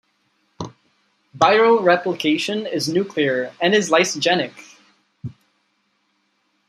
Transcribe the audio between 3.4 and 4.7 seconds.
and is lysogenic.